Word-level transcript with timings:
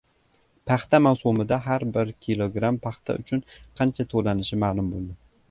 Paxta 0.69 0.99
mavsumida 1.07 1.59
har 1.65 1.85
bir 1.97 2.13
kilogramm 2.29 2.81
paxta 2.87 3.19
uchun 3.25 3.45
qancha 3.59 4.09
to‘lanishi 4.17 4.61
ma’lum 4.67 4.91
bo‘ldi 4.97 5.17